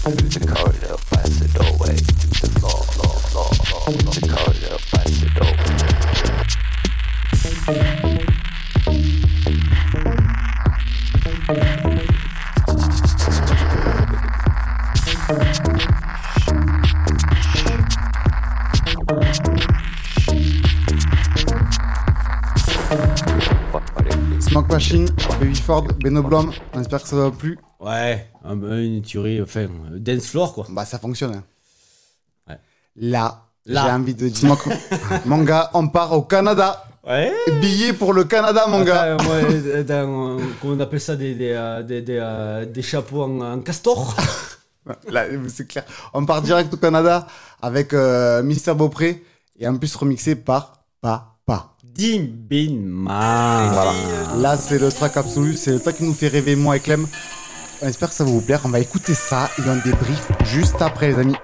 Through 0.03 0.29
the 0.29 0.41
corridor, 0.53 0.86
Baby 25.67 25.81
Ford, 25.81 25.83
Beno 25.99 26.23
Blom, 26.23 26.53
on 26.75 26.81
espère 26.81 27.03
que 27.03 27.09
ça 27.09 27.17
va 27.17 27.31
plu. 27.33 27.59
Ouais, 27.81 28.29
un- 28.45 28.55
une 28.79 29.03
tuerie, 29.03 29.43
enfin, 29.43 29.67
dance 29.97 30.27
floor 30.27 30.55
quoi. 30.55 30.65
Bah 30.71 30.85
ça 30.85 30.99
fonctionne. 31.01 31.35
hein. 31.35 31.43
Ouais. 32.49 32.59
Là, 32.95 33.43
Là. 33.67 33.83
j'ai 33.87 33.91
envie 33.93 34.15
de 34.15 34.29
dire, 34.29 34.57
mon 35.25 35.43
gars, 35.45 35.71
on 35.75 35.89
part 35.89 36.13
au 36.13 36.23
Canada. 36.23 36.85
Ouais. 37.05 37.33
Billet 37.61 37.93
pour 37.95 38.13
le 38.13 38.23
Canada, 38.25 38.67
mon 38.69 38.83
gars. 38.85 39.17
Euh, 39.19 39.19
euh, 39.29 40.39
comment 40.61 40.75
on 40.75 40.81
appelle 40.81 41.01
ça, 41.01 41.17
des, 41.17 41.35
des, 41.35 41.51
euh, 41.53 41.83
des, 41.83 42.01
des, 42.03 42.65
des 42.73 42.83
chapeaux 42.83 43.23
en, 43.25 43.41
en 43.41 43.59
castor? 43.61 44.15
Là, 45.11 45.25
c'est 45.49 45.67
clair. 45.67 45.85
On 46.15 46.25
part 46.25 46.43
direct 46.43 46.73
au 46.73 46.77
Canada 46.77 47.27
avec 47.61 47.93
euh, 47.93 48.41
Mister 48.45 48.73
Beaupré 48.73 49.25
et 49.59 49.67
en 49.67 49.77
plus 49.77 49.95
remixé 49.97 50.37
par 50.37 50.85
Papa. 51.01 51.75
Dim 51.97 52.29
Bin 52.51 52.77
Man. 52.81 53.71
Voilà. 53.73 53.93
Là, 54.37 54.57
c'est 54.57 54.79
le 54.79 54.91
track 54.91 55.17
absolu. 55.17 55.57
C'est 55.57 55.73
le 55.73 55.81
track 55.81 55.97
qui 55.97 56.05
nous 56.05 56.15
fait 56.15 56.29
rêver, 56.29 56.57
moi 56.57 56.77
et 56.77 56.81
Clem. 56.81 57.07
On 57.83 57.87
espère 57.87 58.09
que 58.09 58.15
ça 58.15 58.25
va 58.25 58.31
vous 58.31 58.41
plaire. 58.41 58.61
On 58.65 58.69
va 58.69 58.81
écouter 58.81 59.15
ça 59.15 59.51
et 59.59 59.63
on 59.69 59.77
débrief 59.77 60.29
juste 60.45 60.81
après, 60.81 61.09
les 61.09 61.19
amis. 61.19 61.37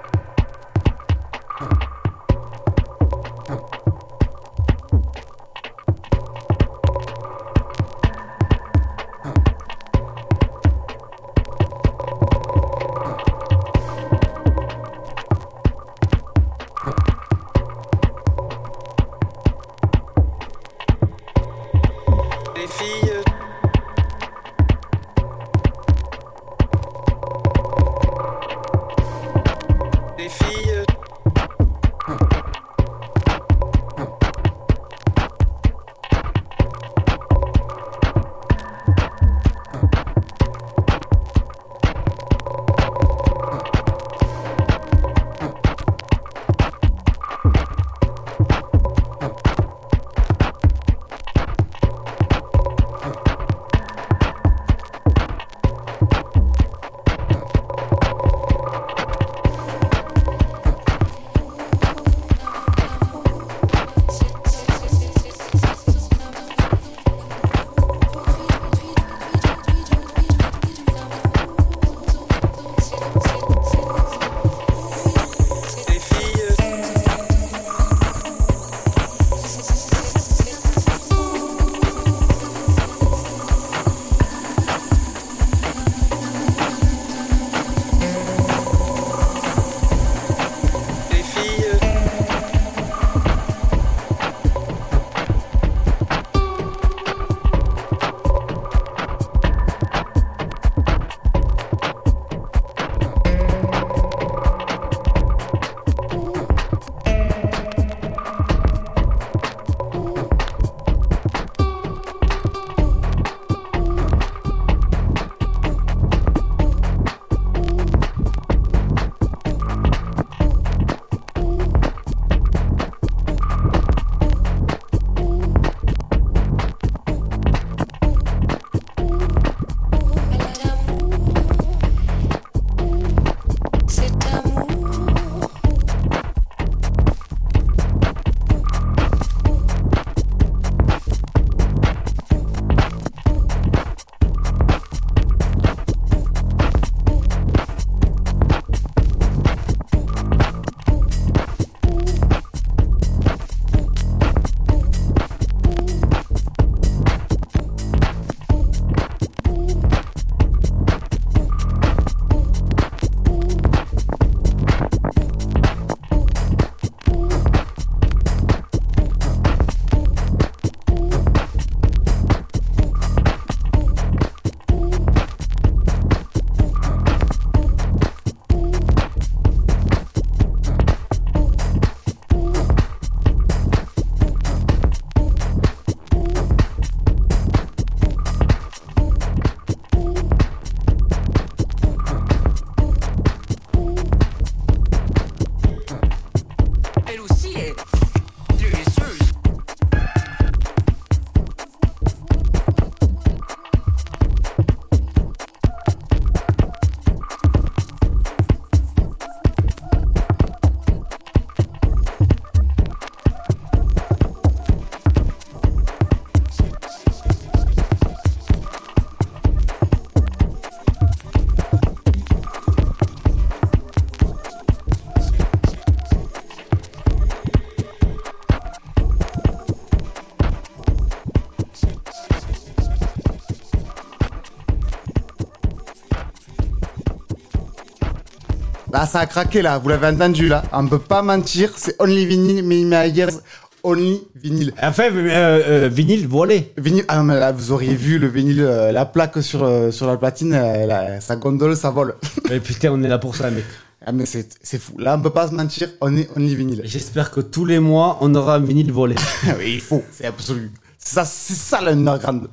Ça 239.13 239.21
a 239.21 239.27
craqué 239.27 239.61
là, 239.61 239.77
vous 239.77 239.91
l'avez 239.91 240.07
entendu 240.07 240.49
là. 240.49 240.63
On 240.73 240.87
peut 240.87 240.99
pas 240.99 241.21
mentir, 241.21 241.73
c'est 241.77 241.95
Only 242.01 242.25
Vinyl, 242.25 242.65
Minimal 242.65 243.15
Years, 243.15 243.41
Only 243.83 244.23
Vinyl. 244.35 244.73
Enfin, 244.83 245.11
euh, 245.13 245.85
euh, 245.85 245.89
vinyle 245.93 246.27
volé. 246.27 246.73
Vinyle, 246.79 247.05
ah 247.09 247.19
non, 247.19 247.25
mais 247.25 247.39
là, 247.39 247.53
vous 247.53 247.73
auriez 247.73 247.95
vu 247.95 248.19
le 248.19 248.27
vinyle, 248.27 248.63
euh, 248.63 248.91
la 248.91 249.05
plaque 249.05 249.43
sur, 249.43 249.65
euh, 249.65 249.91
sur 249.91 250.07
la 250.07 250.17
platine, 250.17 250.55
euh, 250.55 250.87
là, 250.87 251.21
sa 251.21 251.37
gondole, 251.37 251.77
ça 251.77 251.91
vole. 251.91 252.15
Mais 252.49 252.59
putain, 252.59 252.91
on 252.91 253.03
est 253.03 253.09
là 253.09 253.19
pour 253.19 253.37
ça, 253.37 253.51
mec. 253.51 253.65
Ah, 254.07 254.13
mais 254.13 254.25
c'est 254.25 254.79
fou. 254.79 254.95
Là, 254.99 255.17
on 255.17 255.23
peut 255.23 255.31
pas 255.31 255.47
se 255.47 255.55
mentir, 255.55 255.89
on 256.01 256.17
est 256.17 256.29
Only 256.35 256.57
Vinyl. 256.57 256.81
J'espère 256.85 257.31
que 257.31 257.41
tous 257.41 257.67
les 257.67 257.81
mois, 257.81 258.17
on 258.23 258.35
aura 258.35 258.55
un 258.55 258.61
vinyle 258.61 258.91
volé. 258.93 259.15
oui, 259.59 259.75
il 259.75 259.81
faut, 259.81 260.03
c'est 260.11 260.27
absolu. 260.27 260.73
C'est 260.99 261.15
ça, 261.17 261.25
c'est 261.27 261.55
ça 261.55 261.83
l'underground. 261.83 262.49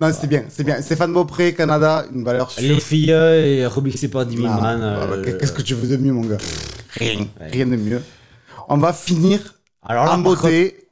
Non, 0.00 0.10
c'est 0.18 0.26
bien, 0.26 0.44
c'est 0.48 0.64
bien. 0.64 0.80
Stéphane 0.82 1.12
Beaupré, 1.12 1.54
Canada, 1.54 2.04
une 2.14 2.24
valeur 2.24 2.50
sûre. 2.50 2.62
Les 2.62 2.80
filles 2.80 3.12
euh, 3.12 3.44
et 3.44 3.64
Ah, 3.64 3.70
Man. 3.70 4.80
bah, 4.80 5.06
bah, 5.08 5.14
euh, 5.16 5.38
Qu'est-ce 5.38 5.52
que 5.52 5.62
tu 5.62 5.74
veux 5.74 5.88
de 5.88 5.96
mieux, 6.02 6.12
mon 6.12 6.22
gars? 6.22 6.38
Rien, 6.94 7.26
rien 7.40 7.66
de 7.66 7.76
mieux. 7.76 8.02
On 8.68 8.78
va 8.78 8.92
finir 8.92 9.40
Alors 9.82 10.04
là, 10.06 10.12
en 10.12 10.22
par 10.22 10.34
beauté. 10.36 10.88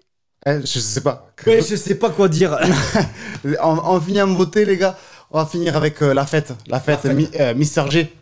Eh, 0.47 0.61
je 0.61 0.79
sais 0.79 1.01
pas. 1.03 1.33
contre- 1.37 1.51
Ouais, 1.51 1.63
je 1.63 1.77
sais 1.77 1.95
pas 1.97 2.11
quoi 2.11 2.29
dire. 2.29 2.57
on, 3.63 3.79
on 3.85 4.01
finit 4.01 4.23
en 4.23 4.29
beauté, 4.29 4.65
les 4.65 4.77
gars. 4.77 4.97
On 5.31 5.39
va 5.39 5.47
finir 5.47 5.77
avec 5.77 6.01
euh, 6.03 6.15
la 6.15 6.27
fête. 6.27 6.55
La 6.67 6.81
fête. 6.81 7.05
Mi- 7.07 7.29
euh, 7.39 7.55
Mister 7.55 7.85
G. 7.91 8.13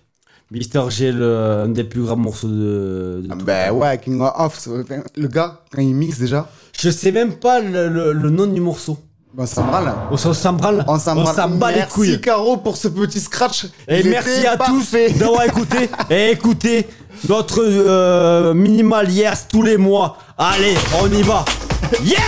Mister 0.50 0.82
G, 0.90 1.12
le- 1.12 1.62
un 1.64 1.68
des 1.68 1.84
plus 1.84 2.02
grands 2.02 2.16
morceaux 2.16 2.48
de. 2.48 3.22
de 3.22 3.28
tout 3.28 3.44
Ben 3.44 3.70
ouais, 3.72 3.98
King 3.98 4.20
of. 4.20 4.58
c'est- 4.58 4.70
Le 5.16 5.28
gars, 5.28 5.60
quand 5.70 5.82
il 5.82 5.94
mixe 5.94 6.18
déjà, 6.18 6.50
Je 6.78 6.90
sais 6.90 7.12
même 7.12 7.34
pas 7.34 7.60
le, 7.60 7.88
le- 7.88 8.12
le 8.12 8.30
nom 8.30 8.46
du 8.46 8.60
morceau. 8.60 8.98
Râle. 9.36 9.94
On 10.10 10.16
s'en 10.16 10.52
branle. 10.52 10.84
On 10.88 10.98
s'en 10.98 11.14
branle. 11.14 11.34
s'en 11.34 11.48
bat 11.50 11.70
les 11.70 11.78
Merci, 11.78 11.92
couilles. 11.94 12.20
Caro, 12.20 12.56
pour 12.56 12.76
ce 12.76 12.88
petit 12.88 13.20
scratch. 13.20 13.66
Et 13.86 14.00
Il 14.00 14.10
merci 14.10 14.46
à 14.46 14.56
parfait. 14.56 15.10
tous 15.12 15.18
d'avoir 15.18 15.44
écouté. 15.44 15.90
Et 16.10 16.30
écoutez 16.30 16.88
notre 17.28 17.62
euh, 17.62 18.54
minimal 18.54 19.10
years 19.10 19.48
tous 19.50 19.62
les 19.62 19.76
mois. 19.76 20.18
Allez, 20.36 20.74
on 21.02 21.10
y 21.12 21.22
va. 21.22 21.44
Yeah! 22.02 22.18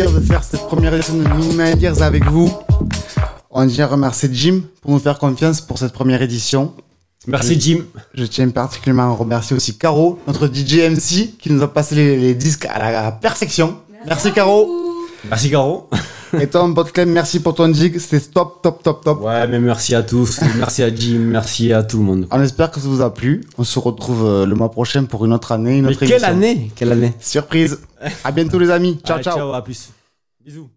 Plaisir 0.00 0.18
de 0.20 0.24
faire 0.24 0.42
cette 0.44 0.66
première 0.66 0.94
édition 0.94 1.14
de 1.14 1.28
Minimal 1.28 1.78
Years 1.78 2.02
avec 2.02 2.24
vous. 2.24 2.50
On 3.50 3.66
tient 3.66 3.84
à 3.84 3.88
remercier 3.88 4.30
Jim 4.32 4.62
pour 4.80 4.92
nous 4.92 4.98
faire 4.98 5.18
confiance 5.18 5.60
pour 5.60 5.78
cette 5.78 5.92
première 5.92 6.22
édition. 6.22 6.72
Merci 7.26 7.60
Jim. 7.60 7.84
Je 8.14 8.24
tiens 8.24 8.48
particulièrement 8.48 9.12
à 9.12 9.14
remercier 9.14 9.54
aussi 9.54 9.76
Caro, 9.76 10.18
notre 10.26 10.46
DJ 10.46 10.90
MC, 10.90 11.36
qui 11.38 11.50
nous 11.50 11.62
a 11.62 11.72
passé 11.72 11.94
les, 11.94 12.16
les 12.16 12.34
disques 12.34 12.64
à 12.66 12.78
la, 12.78 13.00
à 13.00 13.02
la 13.02 13.12
perfection. 13.12 13.76
Merci, 14.06 14.32
Caro. 14.32 14.70
Merci 15.28 15.50
Caro. 15.50 15.89
Et 16.38 16.46
toi, 16.46 16.66
mon 16.66 16.74
pote 16.74 16.92
Clem, 16.92 17.10
merci 17.10 17.40
pour 17.40 17.54
ton 17.54 17.72
jig. 17.72 17.98
C'était 17.98 18.20
top, 18.30 18.62
top, 18.62 18.82
top, 18.82 19.04
top. 19.04 19.22
Ouais, 19.22 19.46
mais 19.48 19.58
merci 19.58 19.94
à 19.94 20.02
tous. 20.02 20.40
merci 20.58 20.82
à 20.82 20.94
Jim. 20.94 21.18
Merci 21.18 21.72
à 21.72 21.82
tout 21.82 21.98
le 21.98 22.04
monde. 22.04 22.26
On 22.30 22.40
espère 22.40 22.70
que 22.70 22.78
ça 22.80 22.86
vous 22.88 23.00
a 23.02 23.12
plu. 23.12 23.42
On 23.58 23.64
se 23.64 23.78
retrouve 23.78 24.24
euh, 24.24 24.46
le 24.46 24.54
mois 24.54 24.70
prochain 24.70 25.04
pour 25.04 25.24
une 25.24 25.32
autre 25.32 25.52
année, 25.52 25.78
une 25.78 25.86
Mais 25.86 25.90
autre 25.90 26.00
quelle 26.00 26.10
émission. 26.12 26.28
année? 26.28 26.70
Quelle 26.76 26.92
année? 26.92 27.12
Surprise. 27.20 27.78
À 28.24 28.30
bientôt, 28.32 28.58
les 28.58 28.70
amis. 28.70 28.98
Ciao, 29.04 29.16
Allez, 29.16 29.24
ciao. 29.24 29.36
Ciao, 29.36 29.52
à 29.52 29.62
plus. 29.62 29.90
Bisous. 30.44 30.70